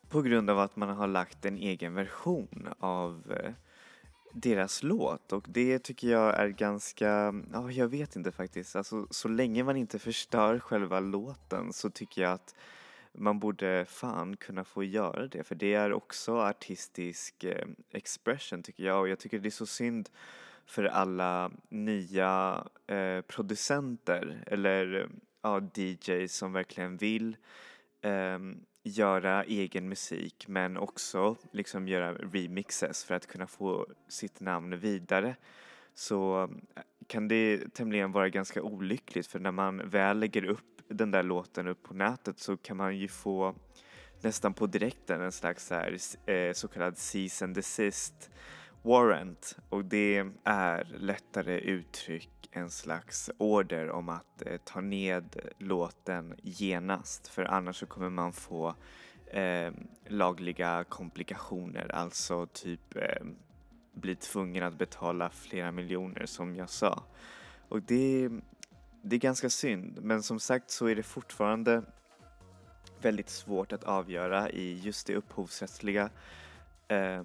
på 0.08 0.22
grund 0.22 0.50
av 0.50 0.58
att 0.58 0.76
man 0.76 0.88
har 0.88 1.06
lagt 1.06 1.44
en 1.44 1.56
egen 1.56 1.94
version 1.94 2.68
av 2.78 3.32
eh, 3.44 3.52
deras 4.32 4.82
låt 4.82 5.32
och 5.32 5.46
det 5.48 5.78
tycker 5.78 6.08
jag 6.08 6.38
är 6.40 6.48
ganska, 6.48 7.34
ja 7.52 7.70
jag 7.70 7.88
vet 7.88 8.16
inte 8.16 8.32
faktiskt, 8.32 8.76
alltså 8.76 9.06
så 9.10 9.28
länge 9.28 9.64
man 9.64 9.76
inte 9.76 9.98
förstör 9.98 10.58
själva 10.58 11.00
låten 11.00 11.72
så 11.72 11.90
tycker 11.90 12.22
jag 12.22 12.32
att 12.32 12.54
man 13.12 13.38
borde 13.38 13.86
fan 13.88 14.36
kunna 14.36 14.64
få 14.64 14.84
göra 14.84 15.26
det 15.26 15.44
för 15.44 15.54
det 15.54 15.74
är 15.74 15.92
också 15.92 16.36
artistisk 16.36 17.44
eh, 17.44 17.66
expression 17.92 18.62
tycker 18.62 18.84
jag. 18.84 19.00
Och 19.00 19.08
jag 19.08 19.18
tycker 19.18 19.38
det 19.38 19.48
är 19.48 19.50
så 19.50 19.66
synd 19.66 20.08
för 20.66 20.84
alla 20.84 21.50
nya 21.68 22.64
eh, 22.86 23.20
producenter 23.20 24.44
eller 24.46 25.08
ja, 25.42 25.60
DJs 25.74 26.36
som 26.36 26.52
verkligen 26.52 26.96
vill 26.96 27.36
eh, 28.02 28.38
göra 28.82 29.44
egen 29.44 29.88
musik 29.88 30.48
men 30.48 30.76
också 30.76 31.36
liksom 31.52 31.88
göra 31.88 32.14
remixes 32.14 33.04
för 33.04 33.14
att 33.14 33.26
kunna 33.26 33.46
få 33.46 33.86
sitt 34.08 34.40
namn 34.40 34.78
vidare. 34.78 35.36
Så 35.94 36.42
eh, 36.42 36.82
kan 37.06 37.28
det 37.28 37.74
tämligen 37.74 38.12
vara 38.12 38.28
ganska 38.28 38.62
olyckligt 38.62 39.26
för 39.26 39.38
när 39.38 39.52
man 39.52 39.88
väl 39.88 40.18
lägger 40.18 40.44
upp 40.44 40.82
den 40.88 41.10
där 41.10 41.22
låten 41.22 41.68
upp 41.68 41.82
på 41.82 41.94
nätet 41.94 42.38
så 42.38 42.56
kan 42.56 42.76
man 42.76 42.96
ju 42.96 43.08
få 43.08 43.54
nästan 44.20 44.54
på 44.54 44.66
direkten 44.66 45.20
en 45.20 45.32
slags 45.32 45.66
så, 45.66 45.74
här, 45.74 45.96
eh, 46.30 46.52
så 46.52 46.68
kallad 46.68 46.98
cease 46.98 47.44
and 47.44 47.54
desist 47.54 48.30
warrant. 48.82 49.56
Och 49.68 49.84
det 49.84 50.24
är 50.44 50.86
lättare 50.98 51.58
uttryck 51.58 52.48
en 52.52 52.70
slags 52.70 53.30
order 53.38 53.90
om 53.90 54.08
att 54.08 54.42
eh, 54.46 54.56
ta 54.64 54.80
ned 54.80 55.36
låten 55.58 56.34
genast. 56.42 57.28
För 57.28 57.44
annars 57.44 57.76
så 57.76 57.86
kommer 57.86 58.10
man 58.10 58.32
få 58.32 58.74
eh, 59.26 59.72
lagliga 60.06 60.84
komplikationer, 60.84 61.94
alltså 61.94 62.46
typ 62.46 62.96
eh, 62.96 63.26
bli 63.92 64.16
tvungen 64.16 64.64
att 64.64 64.78
betala 64.78 65.30
flera 65.30 65.72
miljoner 65.72 66.26
som 66.26 66.56
jag 66.56 66.70
sa. 66.70 67.02
Och 67.68 67.82
det, 67.82 68.28
det 69.02 69.16
är 69.16 69.20
ganska 69.20 69.50
synd, 69.50 69.98
men 70.02 70.22
som 70.22 70.40
sagt 70.40 70.70
så 70.70 70.86
är 70.86 70.96
det 70.96 71.02
fortfarande 71.02 71.82
väldigt 73.00 73.28
svårt 73.30 73.72
att 73.72 73.84
avgöra 73.84 74.50
i 74.50 74.74
just 74.74 75.06
det 75.06 75.14
upphovsrättsliga 75.14 76.10
eh, 76.88 77.22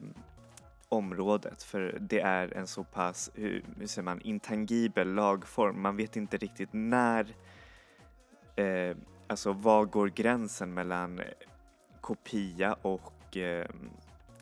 området 0.90 1.64
för 1.64 1.98
det 2.02 2.20
är 2.20 2.58
en 2.58 2.68
så 2.68 2.84
pass, 2.84 3.32
hur, 3.34 3.64
hur 3.78 3.88
säger 3.88 4.04
man, 4.04 4.22
intangibel 4.22 5.14
lagform. 5.14 5.82
Man 5.82 5.98
vet 5.98 6.16
inte 6.16 6.38
riktigt 6.38 6.70
när, 6.72 7.36
eh, 8.56 8.98
alltså 9.28 9.54
var 9.54 9.86
går 9.86 10.08
gränsen 10.08 10.74
mellan 10.74 11.22
kopia 12.02 12.74
och, 12.74 13.38
eh, 13.38 13.68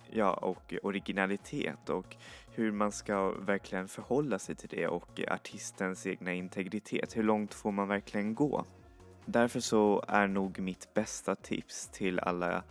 ja, 0.09 0.33
och 0.33 0.73
originalitet 0.83 1.89
och 1.89 2.15
hur 2.55 2.71
man 2.71 2.91
ska 2.91 3.31
verkligen 3.31 3.87
förhålla 3.87 4.39
sig 4.39 4.55
till 4.55 4.69
det 4.69 4.87
och 4.87 5.21
artistens 5.31 6.07
egna 6.07 6.33
integritet. 6.33 7.17
Hur 7.17 7.23
långt 7.23 7.53
får 7.53 7.71
man 7.71 7.87
verkligen 7.87 8.35
gå? 8.35 8.65
Därför 9.25 9.59
så 9.59 10.03
är 10.07 10.27
nog 10.27 10.59
mitt 10.59 10.93
bästa 10.93 11.35
tips 11.35 11.87
till 11.87 12.19
alla 12.19 12.63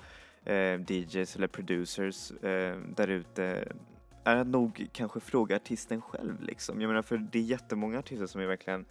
eh, 0.45 0.81
DJs 0.81 1.37
eller 1.37 1.47
producers 1.47 2.31
eh, 2.31 2.79
där 2.97 3.09
ute 3.09 3.73
är 4.25 4.37
att 4.37 4.47
nog 4.47 4.89
kanske 4.93 5.21
fråga 5.21 5.57
artisten 5.57 6.03
själv 6.03 6.43
liksom. 6.43 6.81
Jag 6.81 6.89
menar 6.89 7.03
för 7.03 7.19
det 7.19 7.39
är 7.39 7.43
jättemånga 7.43 7.99
artister 7.99 8.27
som 8.27 8.41
är 8.41 8.47
verkligen 8.47 8.85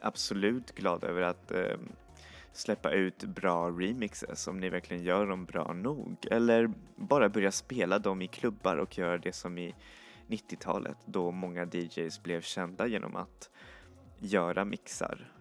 absolut 0.00 0.74
glada 0.74 1.06
över 1.08 1.22
att 1.22 1.50
eh, 1.50 1.76
släppa 2.52 2.92
ut 2.92 3.24
bra 3.24 3.70
remixes 3.70 4.48
om 4.48 4.60
ni 4.60 4.68
verkligen 4.68 5.02
gör 5.02 5.26
dem 5.26 5.44
bra 5.44 5.72
nog. 5.72 6.16
Eller 6.30 6.70
bara 6.96 7.28
börja 7.28 7.52
spela 7.52 7.98
dem 7.98 8.22
i 8.22 8.26
klubbar 8.26 8.76
och 8.76 8.98
göra 8.98 9.18
det 9.18 9.32
som 9.32 9.58
i 9.58 9.74
90-talet 10.28 10.96
då 11.06 11.30
många 11.30 11.64
DJs 11.64 12.22
blev 12.22 12.40
kända 12.40 12.86
genom 12.86 13.16
att 13.16 13.50
göra 14.18 14.64
mixar. 14.64 15.32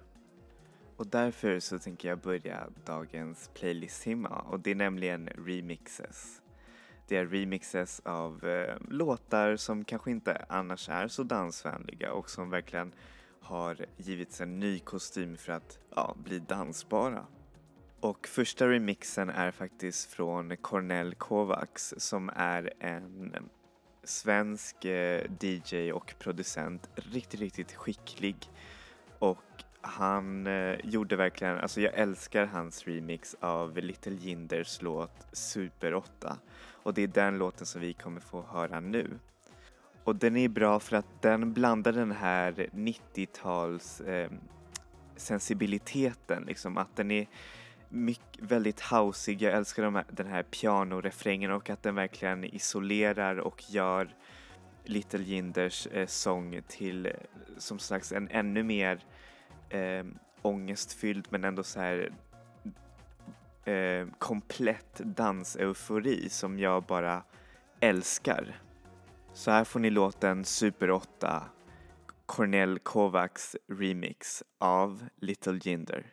Och 1.00 1.08
därför 1.08 1.60
så 1.60 1.80
tänker 1.80 2.10
jag 2.10 2.20
börja 2.20 2.68
dagens 2.86 3.50
playlist-himma 3.54 4.30
och 4.30 4.60
det 4.60 4.72
är 4.72 4.76
nämligen 4.76 5.28
remixes. 5.28 6.42
Det 7.08 7.18
är 7.18 7.26
remixes 7.26 8.02
av 8.06 8.48
eh, 8.48 8.76
låtar 8.90 9.56
som 9.56 9.86
kanske 9.86 10.12
inte 10.12 10.46
annars 10.50 10.90
är 10.90 11.08
så 11.08 11.24
dansvänliga 11.24 12.14
och 12.14 12.30
som 12.30 12.50
verkligen 12.50 12.94
har 13.42 13.86
givits 13.98 14.42
en 14.42 14.60
ny 14.60 14.80
kostym 14.80 15.38
för 15.38 15.54
att 15.54 15.80
ja, 15.96 16.16
bli 16.24 16.40
dansbara. 16.40 17.26
Och 18.00 18.28
första 18.28 18.68
remixen 18.68 19.30
är 19.30 19.52
faktiskt 19.52 20.12
från 20.12 20.58
Cornel 20.58 21.16
Kovacs 21.16 21.94
som 21.98 22.32
är 22.36 22.74
en 22.80 23.36
svensk 24.04 24.86
eh, 24.86 25.26
DJ 25.40 25.92
och 25.92 26.16
producent, 26.20 26.90
riktigt, 26.96 27.40
riktigt 27.40 27.74
skicklig 27.74 28.50
och 29.20 29.38
han 29.82 30.48
eh, 30.48 30.76
gjorde 30.84 31.16
verkligen, 31.16 31.58
alltså 31.58 31.82
jag 31.82 31.94
älskar 31.94 32.46
hans 32.46 32.88
remix 32.88 33.36
av 33.40 33.78
Little 33.78 34.14
Jinders 34.14 34.82
låt 34.82 35.28
Super 35.32 35.94
8 35.94 36.38
och 36.84 36.94
det 36.94 37.02
är 37.02 37.08
den 37.08 37.38
låten 37.38 37.66
som 37.66 37.82
vi 37.82 37.94
kommer 37.94 38.22
få 38.22 38.42
höra 38.42 38.80
nu. 38.80 39.20
Och 40.04 40.16
den 40.16 40.38
är 40.38 40.48
bra 40.48 40.80
för 40.80 40.96
att 40.96 41.22
den 41.22 41.54
blandar 41.54 41.94
den 41.94 42.12
här 42.12 42.70
90-tals 42.74 44.02
eh, 44.02 44.32
sensibiliteten, 45.16 46.44
liksom 46.44 46.78
att 46.78 46.96
den 46.96 47.12
är 47.12 47.28
mycket, 47.90 48.42
väldigt 48.42 48.82
houseig. 48.82 49.42
Jag 49.42 49.54
älskar 49.54 49.84
de 49.84 49.96
här, 49.96 50.06
den 50.10 50.28
här 50.28 50.44
pianorefrängen 50.44 51.52
och 51.52 51.70
att 51.70 51.84
den 51.84 51.96
verkligen 51.96 52.44
isolerar 52.44 53.40
och 53.40 53.64
gör 53.70 54.16
Little 54.84 55.24
Jinders 55.24 55.88
eh, 55.88 56.08
sång 56.08 56.62
till 56.68 57.06
eh, 57.06 57.12
som 57.58 57.80
slags 57.80 58.12
en 58.12 58.28
ännu 58.32 58.64
mer 58.64 59.06
eh, 59.70 60.06
ångestfylld 60.42 61.28
men 61.30 61.44
ändå 61.44 61.64
så 61.64 61.80
här 61.80 62.12
eh, 63.66 64.08
komplett 64.18 64.98
danseufori 64.98 66.30
som 66.30 66.60
jag 66.60 66.84
bara 66.84 67.24
älskar. 67.80 68.62
Så 69.34 69.52
här 69.52 69.64
får 69.64 69.80
ni 69.80 69.90
låten 69.90 70.46
Super 70.46 70.92
8 70.92 71.44
Cornel 72.26 72.80
Kovacs 72.80 73.56
remix 73.68 74.44
av 74.60 75.06
Little 75.22 75.60
Jinder. 75.64 76.06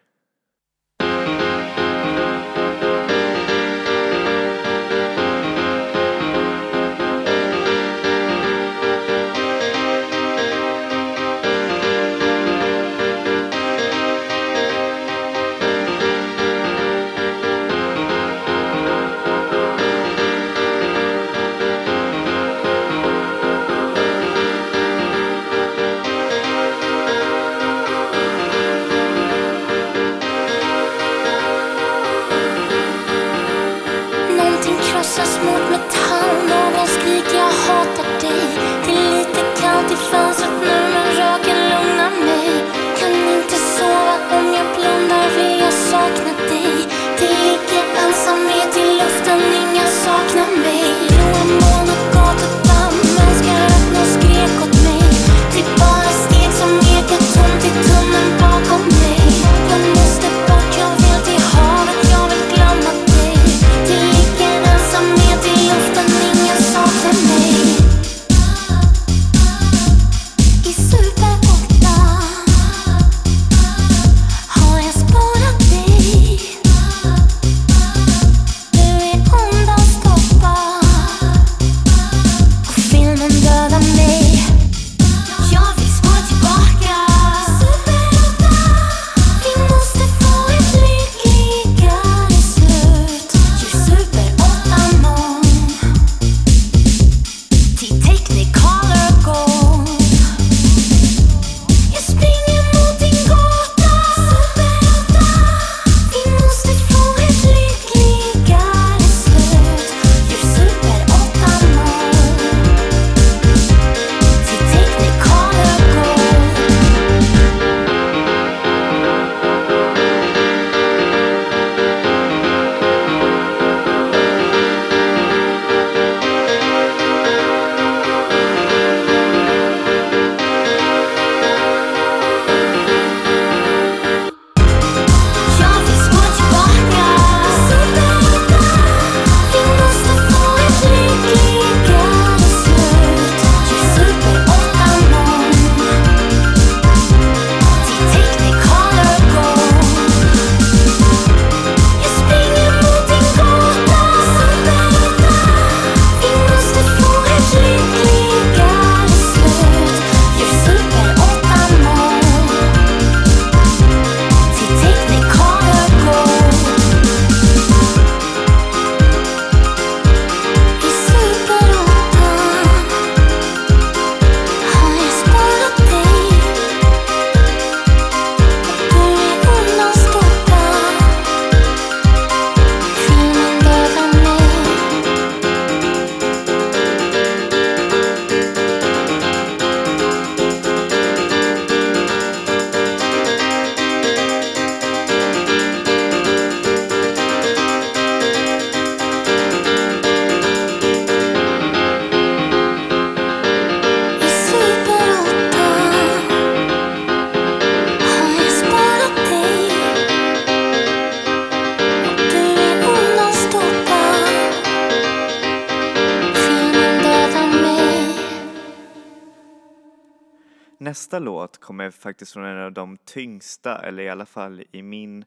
Kommer 221.67 221.91
faktiskt 221.91 222.33
från 222.33 222.45
en 222.45 222.59
av 222.59 222.73
de 222.73 222.97
tyngsta, 222.97 223.79
eller 223.79 224.03
i 224.03 224.09
alla 224.09 224.27
fall 224.27 224.65
i 224.73 224.83
min 224.83 225.25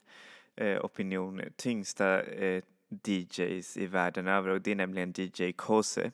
eh, 0.56 0.84
opinion, 0.84 1.42
tyngsta 1.56 2.22
eh, 2.22 2.62
DJs 3.04 3.76
i 3.76 3.86
världen 3.86 4.28
över 4.28 4.48
och 4.48 4.60
det 4.60 4.70
är 4.70 4.74
nämligen 4.76 5.12
DJ 5.16 5.52
Kose. 5.52 6.10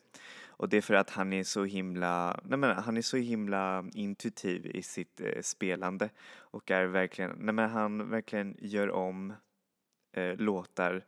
Och 0.47 0.69
det 0.69 0.77
är 0.77 0.81
för 0.81 0.93
att 0.93 1.09
han 1.09 1.33
är 1.33 1.43
så 1.43 1.63
himla, 1.63 2.39
nej 2.43 2.59
men 2.59 2.77
han 2.77 2.97
är 2.97 3.01
så 3.01 3.17
himla 3.17 3.85
intuitiv 3.93 4.65
i 4.65 4.81
sitt 4.81 5.21
eh, 5.21 5.41
spelande 5.41 6.09
och 6.37 6.71
är 6.71 6.85
verkligen, 6.85 7.31
nej 7.37 7.53
men 7.53 7.69
han 7.69 8.09
verkligen 8.09 8.55
gör 8.59 8.91
om 8.91 9.33
eh, 10.13 10.35
låtar 10.37 11.05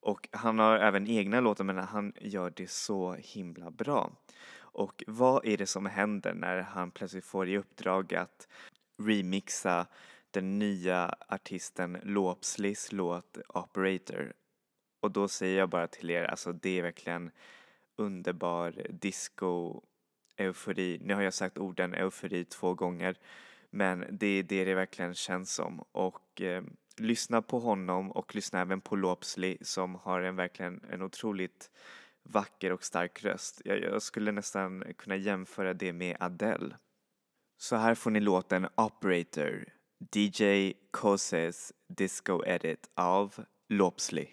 och 0.00 0.28
han 0.32 0.58
har 0.58 0.78
även 0.78 1.06
egna 1.06 1.40
låtar 1.40 1.64
men 1.64 1.78
han 1.78 2.12
gör 2.20 2.52
det 2.56 2.70
så 2.70 3.12
himla 3.12 3.70
bra. 3.70 4.10
Och 4.74 5.04
vad 5.06 5.46
är 5.46 5.56
det 5.56 5.66
som 5.66 5.86
händer 5.86 6.34
när 6.34 6.60
han 6.60 6.90
plötsligt 6.90 7.24
får 7.24 7.48
i 7.48 7.58
uppdrag 7.58 8.14
att 8.14 8.48
remixa 9.02 9.86
den 10.30 10.58
nya 10.58 11.14
artisten 11.28 11.98
Lopslis 12.02 12.92
låt 12.92 13.38
Operator? 13.48 14.32
Och 15.00 15.10
då 15.10 15.28
säger 15.28 15.58
jag 15.58 15.68
bara 15.68 15.86
till 15.86 16.10
er, 16.10 16.24
alltså 16.24 16.52
det 16.52 16.78
är 16.78 16.82
verkligen 16.82 17.30
underbar 17.96 18.86
disco 18.90 19.80
eufori. 20.36 20.98
Nu 21.02 21.14
har 21.14 21.22
jag 21.22 21.34
sagt 21.34 21.58
orden 21.58 21.94
eufori 21.94 22.44
två 22.44 22.74
gånger 22.74 23.16
men 23.74 24.04
det 24.10 24.26
är 24.26 24.42
det 24.42 24.64
det 24.64 24.74
verkligen 24.74 25.14
känns 25.14 25.54
som 25.54 25.84
och 25.92 26.40
eh, 26.40 26.62
lyssna 26.96 27.42
på 27.42 27.58
honom 27.58 28.10
och 28.10 28.34
lyssna 28.34 28.60
även 28.60 28.80
på 28.80 28.96
Lopsli 28.96 29.58
som 29.60 29.94
har 29.94 30.20
en 30.20 30.36
verkligen 30.36 30.80
en 30.90 31.02
otroligt 31.02 31.70
vacker 32.24 32.72
och 32.72 32.84
stark 32.84 33.24
röst. 33.24 33.62
Jag, 33.64 33.80
jag 33.80 34.02
skulle 34.02 34.32
nästan 34.32 34.84
kunna 34.98 35.16
jämföra 35.16 35.74
det 35.74 35.92
med 35.92 36.16
Adele. 36.20 36.76
Så 37.56 37.76
här 37.76 37.94
får 37.94 38.10
ni 38.10 38.20
låten 38.20 38.68
Operator, 38.76 39.64
DJ 40.14 40.72
Koses 40.90 41.72
Disco 41.88 42.44
Edit 42.46 42.90
av 42.94 43.44
Lopsley. 43.68 44.28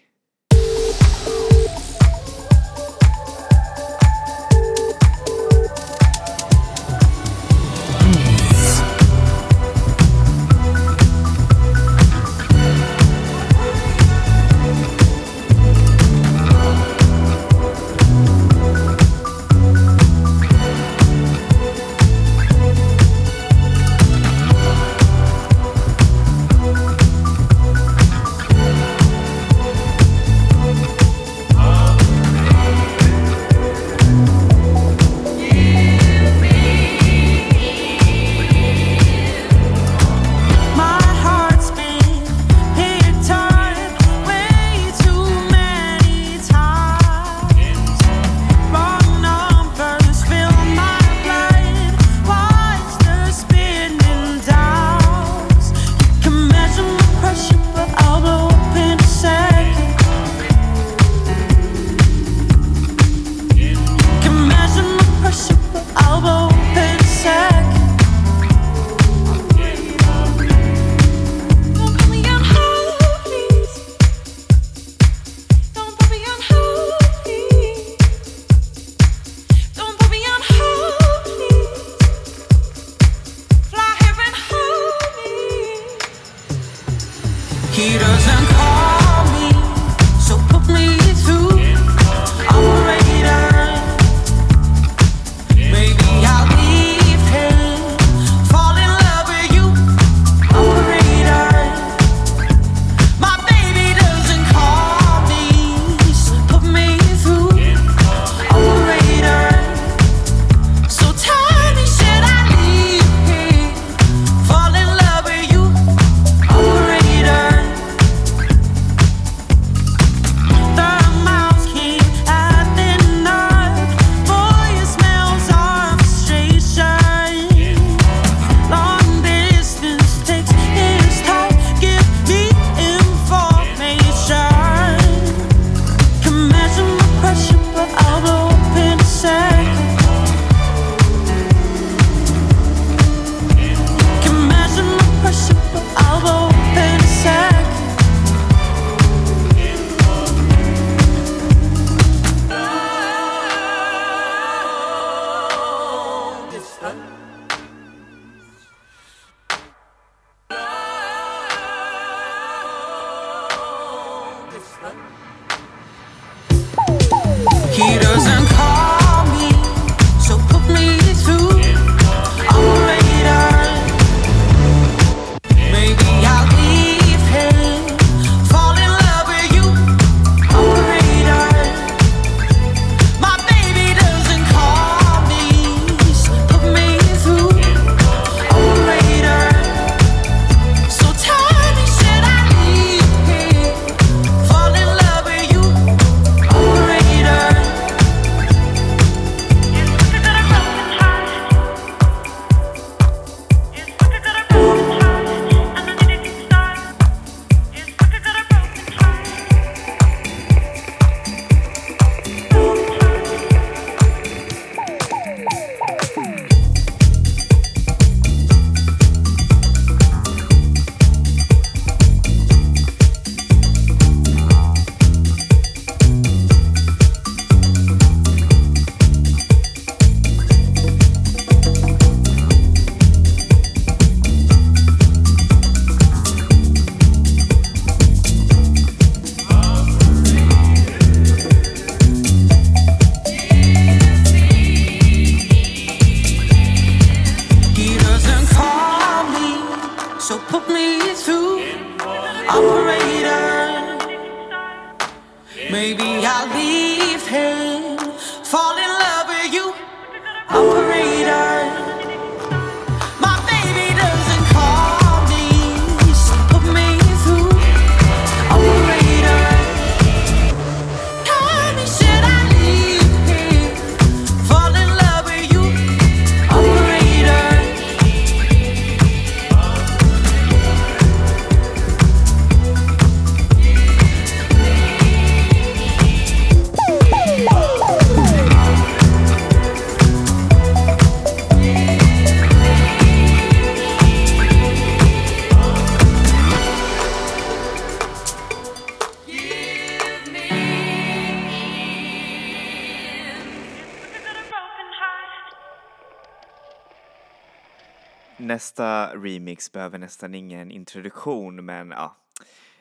Nästa 308.62 309.16
remix 309.16 309.72
behöver 309.72 309.98
nästan 309.98 310.34
ingen 310.34 310.70
introduktion 310.70 311.64
men 311.64 311.90
ja. 311.90 312.16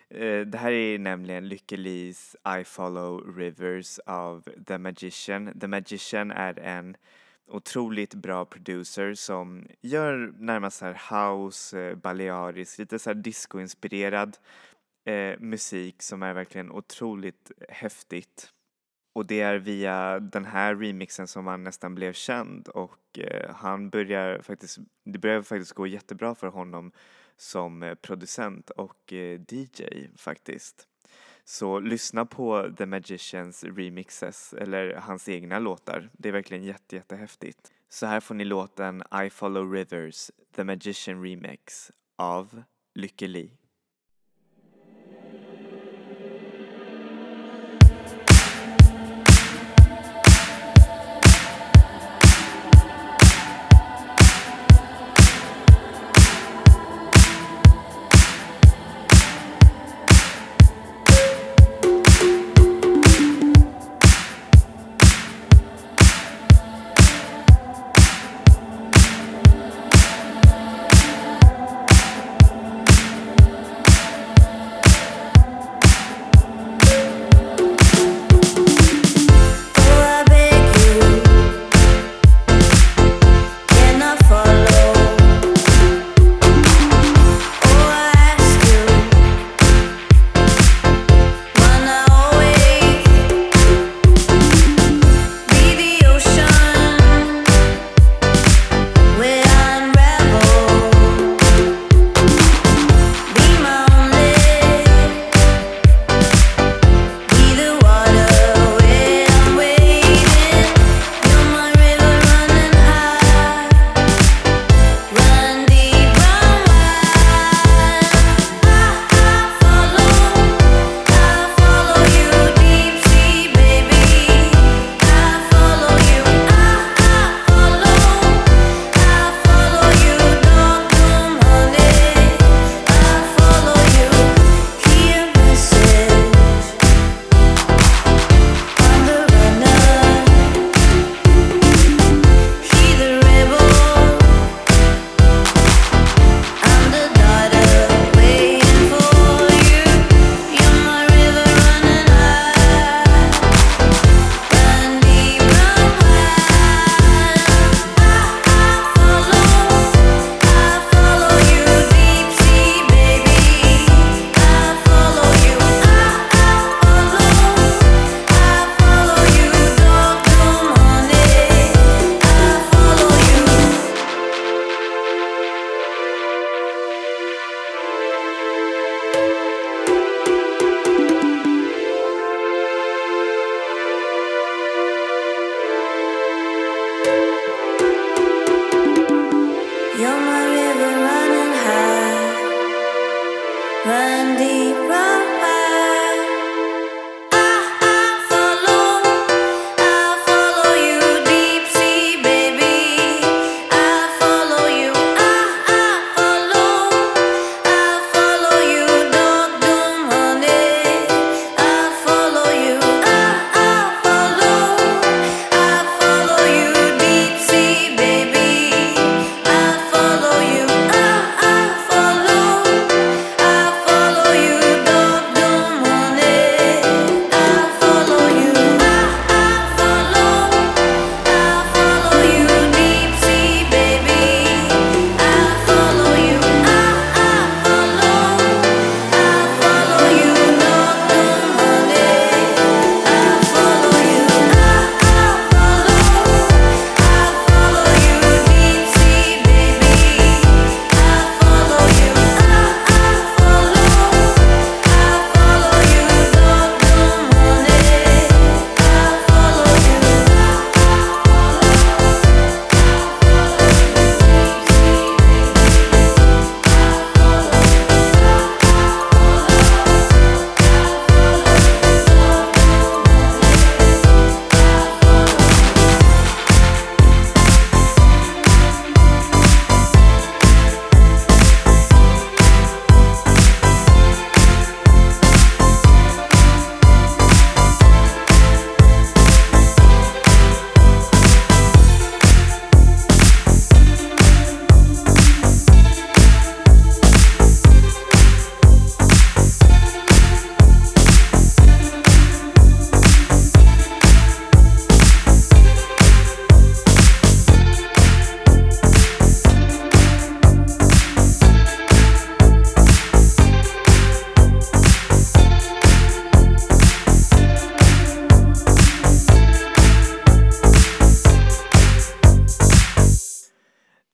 Eh, 0.10 0.46
det 0.46 0.58
här 0.58 0.72
är 0.72 1.00
nämligen 1.00 1.48
Lykke 1.48 1.78
Lees 1.78 2.36
I 2.60 2.64
Follow 2.64 3.38
Rivers 3.38 4.00
av 4.00 4.48
The 4.68 4.78
Magician. 4.78 5.60
The 5.60 5.68
Magician 5.68 6.32
är 6.32 6.60
en 6.60 6.98
otroligt 7.48 8.14
bra 8.14 8.46
producer 8.46 9.14
som 9.14 9.68
gör 9.82 10.34
närmast 10.38 10.78
så 10.78 10.86
här 10.86 11.02
house, 11.12 11.80
eh, 11.80 11.96
balearisk, 11.96 12.80
lite 12.80 13.00
så 13.00 13.10
här 13.10 13.16
discoinspirerad 13.16 14.38
eh, 15.06 15.40
musik 15.40 16.02
som 16.02 16.24
är 16.24 16.34
verkligen 16.34 16.72
otroligt 16.72 17.52
häftigt. 17.70 18.52
Och 19.14 19.26
det 19.26 19.42
är 19.42 19.56
via 19.56 20.20
den 20.20 20.46
här 20.46 20.76
remixen 20.76 21.28
som 21.28 21.48
han 21.48 21.64
nästan 21.64 21.96
blev 21.96 22.14
känd 22.14 22.68
och 22.68 23.20
eh, 23.20 23.56
han 23.56 23.90
börjar 23.90 24.42
faktiskt, 24.42 24.78
det 25.04 25.20
börjar 25.20 25.42
faktiskt 25.42 25.74
gå 25.74 25.88
jättebra 25.88 26.36
för 26.36 26.48
honom 26.48 26.92
som 27.38 27.84
eh, 27.84 27.96
producent 27.96 28.70
och 28.70 29.14
eh, 29.14 29.42
DJ 29.50 30.08
faktiskt. 30.18 30.88
Så 31.44 31.80
lyssna 31.80 32.26
på 32.26 32.72
The 32.78 32.86
Magicians 32.86 33.64
remixes 33.64 34.54
eller 34.54 34.96
hans 34.96 35.30
egna 35.30 35.60
låtar. 35.60 36.10
Det 36.14 36.30
är 36.30 36.34
verkligen 36.34 36.64
jätte, 36.64 36.96
jättehäftigt. 36.96 37.72
Så 37.90 38.06
här 38.06 38.20
får 38.20 38.36
ni 38.36 38.46
låten 38.46 39.04
I 39.26 39.30
Follow 39.30 39.72
Rivers, 39.72 40.32
The 40.56 40.64
Magician 40.64 41.24
Remix 41.24 41.92
av 42.16 42.64
Lykke 42.94 43.28
Li. 43.28 43.52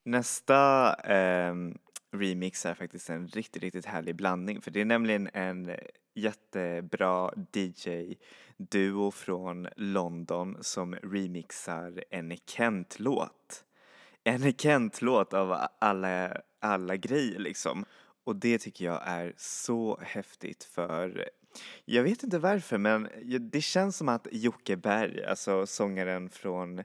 Nästa 0.07 0.93
eh, 0.93 1.55
remix 2.11 2.65
är 2.65 2.73
faktiskt 2.73 3.09
en 3.09 3.27
riktigt, 3.27 3.63
riktigt 3.63 3.85
härlig 3.85 4.15
blandning 4.15 4.61
för 4.61 4.71
det 4.71 4.81
är 4.81 4.85
nämligen 4.85 5.29
en 5.33 5.71
jättebra 6.15 7.31
DJ-duo 7.51 9.11
från 9.11 9.67
London 9.75 10.57
som 10.61 10.95
remixar 10.95 12.03
en 12.09 12.37
Kent-låt. 12.45 13.63
En 14.23 14.53
Kent-låt 14.53 15.33
av 15.33 15.67
alla, 15.79 16.41
alla 16.59 16.95
grejer 16.95 17.39
liksom. 17.39 17.85
Och 18.23 18.35
det 18.35 18.57
tycker 18.57 18.85
jag 18.85 19.01
är 19.05 19.33
så 19.37 19.99
häftigt 20.01 20.63
för 20.63 21.29
jag 21.85 22.03
vet 22.03 22.23
inte 22.23 22.39
varför 22.39 22.77
men 22.77 23.09
det 23.39 23.61
känns 23.61 23.97
som 23.97 24.09
att 24.09 24.27
Jocke 24.31 24.77
Berg, 24.77 25.23
alltså 25.23 25.65
sångaren 25.65 26.29
från 26.29 26.83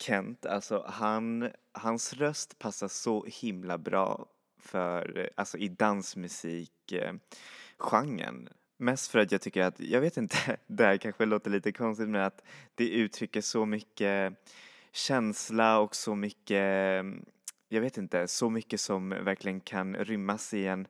Kent, 0.00 0.46
alltså 0.46 0.84
han, 0.88 1.50
hans 1.72 2.12
röst 2.12 2.58
passar 2.58 2.88
så 2.88 3.24
himla 3.28 3.78
bra 3.78 4.26
för, 4.58 5.30
alltså 5.36 5.58
i 5.58 5.68
dansmusikgenren. 5.68 7.20
eh. 8.20 8.52
Mest 8.76 9.10
för 9.10 9.18
att 9.18 9.32
jag 9.32 9.40
tycker 9.40 9.62
att, 9.62 9.80
jag 9.80 10.00
vet 10.00 10.16
inte, 10.16 10.56
det 10.66 10.84
här 10.84 10.96
kanske 10.96 11.26
låter 11.26 11.50
lite 11.50 11.72
konstigt 11.72 12.08
men 12.08 12.22
att 12.22 12.42
det 12.74 12.88
uttrycker 12.88 13.40
så 13.40 13.66
mycket 13.66 14.34
känsla 14.92 15.78
och 15.78 15.94
så 15.96 16.14
mycket, 16.14 17.04
jag 17.68 17.80
vet 17.80 17.98
inte, 17.98 18.28
så 18.28 18.50
mycket 18.50 18.80
som 18.80 19.08
verkligen 19.08 19.60
kan 19.60 19.96
rymmas 19.96 20.54
i 20.54 20.66
en 20.66 20.86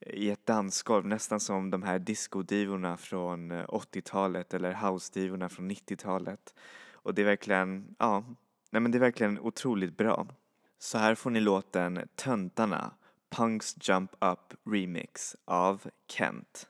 i 0.00 0.30
ett 0.30 0.46
dansgolv, 0.46 1.06
nästan 1.06 1.40
som 1.40 1.70
de 1.70 1.82
här 1.82 1.98
discodivorna 1.98 2.96
från 2.96 3.52
80-talet 3.52 4.54
eller 4.54 4.72
house-divorna 4.72 5.48
från 5.48 5.70
90-talet. 5.70 6.54
Och 7.08 7.14
det 7.14 7.22
är 7.22 7.26
verkligen, 7.26 7.94
ja, 7.98 8.24
nej 8.70 8.82
men 8.82 8.90
det 8.90 8.98
är 8.98 9.00
verkligen 9.00 9.38
otroligt 9.38 9.96
bra. 9.96 10.26
Så 10.78 10.98
här 10.98 11.14
får 11.14 11.30
ni 11.30 11.40
låten 11.40 12.08
Töntarna, 12.14 12.94
Punks 13.30 13.76
Jump 13.80 14.10
Up 14.20 14.54
Remix 14.70 15.36
av 15.44 15.90
Kent. 16.08 16.68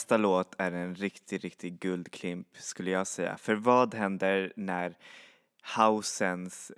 Nästa 0.00 0.16
låt 0.16 0.54
är 0.58 0.72
en 0.72 0.94
riktig, 0.94 1.44
riktig 1.44 1.78
guldklimp 1.78 2.46
skulle 2.52 2.90
jag 2.90 3.06
säga. 3.06 3.36
För 3.36 3.54
vad 3.54 3.94
händer 3.94 4.52
när 4.56 4.96
housens 5.76 6.72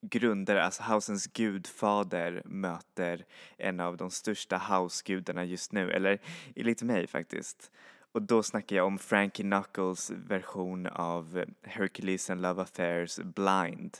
grundare, 0.00 0.64
alltså 0.64 0.82
housens 0.82 1.26
gudfader 1.26 2.42
möter 2.44 3.24
en 3.58 3.80
av 3.80 3.96
de 3.96 4.10
största 4.10 4.56
housegudarna 4.56 5.44
just 5.44 5.72
nu, 5.72 5.90
eller 5.90 6.18
enligt 6.56 6.82
mig 6.82 7.06
faktiskt. 7.06 7.70
Och 8.12 8.22
då 8.22 8.42
snackar 8.42 8.76
jag 8.76 8.86
om 8.86 8.98
Frankie 8.98 9.44
Knuckles 9.44 10.10
version 10.10 10.86
av 10.86 11.44
Hercules 11.62 12.30
and 12.30 12.42
Love 12.42 12.62
Affairs 12.62 13.16
Blind. 13.16 13.96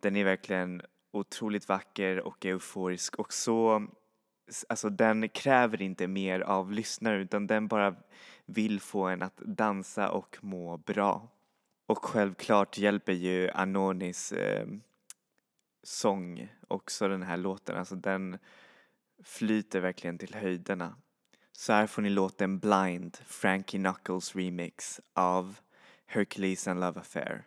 Den 0.00 0.16
är 0.16 0.24
verkligen 0.24 0.82
otroligt 1.12 1.68
vacker 1.68 2.20
och 2.20 2.46
euforisk 2.46 3.16
och 3.16 3.32
så, 3.32 3.86
alltså 4.68 4.90
den 4.90 5.28
kräver 5.28 5.82
inte 5.82 6.06
mer 6.06 6.40
av 6.40 6.72
lyssnaren 6.72 7.20
utan 7.20 7.46
den 7.46 7.68
bara 7.68 7.96
vill 8.46 8.80
få 8.80 9.06
en 9.06 9.22
att 9.22 9.36
dansa 9.36 10.10
och 10.10 10.36
må 10.40 10.76
bra. 10.76 11.28
Och 11.86 12.04
självklart 12.04 12.78
hjälper 12.78 13.12
ju 13.12 13.50
Anonis 13.50 14.32
eh, 14.32 14.66
sång 15.82 16.48
också 16.68 17.08
den 17.08 17.22
här 17.22 17.36
låten, 17.36 17.76
alltså 17.76 17.96
den 17.96 18.38
flyter 19.24 19.80
verkligen 19.80 20.18
till 20.18 20.34
höjderna. 20.34 20.96
Så 21.52 21.72
här 21.72 21.86
får 21.86 22.02
ni 22.02 22.10
låten 22.10 22.58
Blind, 22.58 23.16
Frankie 23.26 23.80
Knuckles 23.80 24.36
remix 24.36 25.00
av 25.12 25.58
Hercules 26.06 26.68
and 26.68 26.80
Love 26.80 27.00
Affair. 27.00 27.44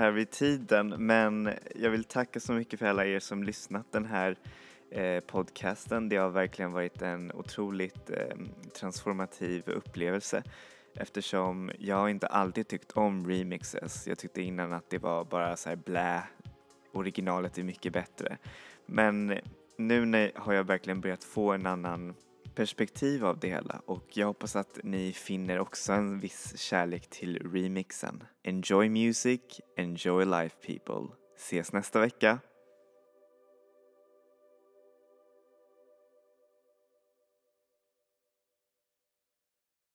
Här 0.00 0.10
vid 0.10 0.30
tiden 0.30 0.94
men 0.98 1.50
jag 1.74 1.90
vill 1.90 2.04
tacka 2.04 2.40
så 2.40 2.52
mycket 2.52 2.78
för 2.78 2.86
alla 2.86 3.06
er 3.06 3.20
som 3.20 3.44
lyssnat 3.44 3.92
den 3.92 4.04
här 4.04 4.36
eh, 4.90 5.20
podcasten. 5.20 6.08
Det 6.08 6.16
har 6.16 6.30
verkligen 6.30 6.72
varit 6.72 7.02
en 7.02 7.32
otroligt 7.32 8.10
eh, 8.10 8.36
transformativ 8.80 9.62
upplevelse 9.68 10.42
eftersom 10.94 11.70
jag 11.78 12.10
inte 12.10 12.26
alltid 12.26 12.68
tyckt 12.68 12.92
om 12.92 13.28
remixes. 13.28 14.06
Jag 14.06 14.18
tyckte 14.18 14.42
innan 14.42 14.72
att 14.72 14.90
det 14.90 14.98
var 14.98 15.24
bara 15.24 15.56
så 15.56 15.68
här 15.68 15.76
blä, 15.76 16.22
originalet 16.92 17.58
är 17.58 17.62
mycket 17.62 17.92
bättre. 17.92 18.36
Men 18.86 19.38
nu 19.76 20.04
när 20.04 20.32
har 20.34 20.52
jag 20.52 20.64
verkligen 20.64 21.00
börjat 21.00 21.24
få 21.24 21.52
en 21.52 21.66
annan 21.66 22.14
perspektiv 22.54 23.24
av 23.24 23.38
det 23.38 23.48
hela 23.48 23.82
och 23.86 24.04
jag 24.12 24.26
hoppas 24.26 24.56
att 24.56 24.78
ni 24.84 25.12
finner 25.12 25.58
också 25.58 25.92
en 25.92 26.20
viss 26.20 26.58
kärlek 26.58 27.10
till 27.10 27.52
remixen. 27.52 28.24
Enjoy 28.42 28.88
music, 28.88 29.40
enjoy 29.76 30.24
life 30.24 30.56
people. 30.66 31.16
Ses 31.36 31.72
nästa 31.72 32.00
vecka. 32.00 32.38